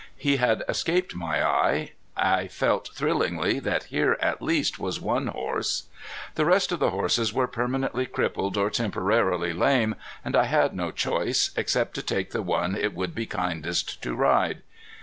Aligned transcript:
He 0.17 0.37
had 0.37 0.63
escaped 0.67 1.13
my 1.13 1.45
eye. 1.45 1.91
I 2.17 2.47
felt 2.47 2.89
thrillingly 2.91 3.59
that 3.59 3.83
here 3.83 4.17
at 4.19 4.41
least 4.41 4.79
was 4.79 4.99
one 4.99 5.27
horse. 5.27 5.83
The 6.33 6.43
rest 6.45 6.71
of 6.71 6.79
the 6.79 6.89
horses 6.89 7.31
were 7.35 7.45
permanently 7.45 8.07
crippled 8.07 8.57
or 8.57 8.71
temporarily 8.71 9.53
lame, 9.53 9.93
and 10.25 10.35
I 10.35 10.45
had 10.45 10.73
no 10.75 10.89
choice, 10.89 11.51
except 11.55 11.93
to 11.93 12.01
take 12.01 12.31
the 12.31 12.41
one 12.41 12.73
it 12.73 12.95
would 12.95 13.13
be 13.13 13.27
kindest 13.27 14.01
to 14.01 14.15
ride. 14.15 14.63